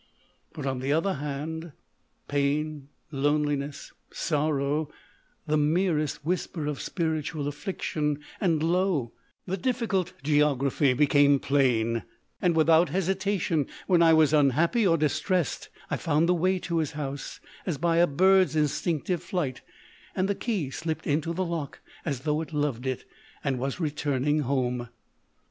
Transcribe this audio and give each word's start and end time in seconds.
But, 0.53 0.65
on 0.65 0.79
the 0.79 0.91
other 0.91 1.13
hand, 1.13 1.73
pain, 2.27 2.89
loneliness, 3.11 3.93
sorrow 4.09 4.85
â 4.85 4.89
the 5.45 5.57
merest 5.57 6.25
whisper 6.25 6.65
of 6.65 6.81
spiritual 6.81 7.47
affliction 7.47 8.17
â 8.17 8.21
and, 8.41 8.63
lo, 8.63 8.81
in 8.87 8.89
a 8.89 8.93
single 8.93 8.93
moment 8.95 9.13
the 9.45 9.57
difficult 9.69 10.13
geography 10.23 10.93
became 10.93 11.37
plain, 11.37 12.01
and 12.41 12.55
without 12.55 12.89
hesitation, 12.89 13.67
when 13.85 14.01
I 14.01 14.11
was 14.13 14.33
unhappy 14.33 14.87
or 14.87 14.97
distressed, 14.97 15.69
I 15.91 15.97
found 15.97 16.27
the 16.27 16.33
way 16.33 16.57
to 16.57 16.79
his 16.79 16.93
house 16.93 17.39
as 17.67 17.77
by 17.77 17.97
a 17.97 18.07
bird's 18.07 18.55
instinctive 18.55 19.21
flight, 19.21 19.61
and 20.15 20.27
the 20.27 20.33
key 20.33 20.71
slipped 20.71 21.05
into 21.05 21.31
the 21.31 21.45
lock 21.45 21.79
as 22.05 22.21
though 22.21 22.41
it 22.41 22.53
loved 22.53 22.87
it 22.87 23.05
and 23.43 23.59
was 23.59 23.79
returning 23.79 24.39
home. 24.39 24.87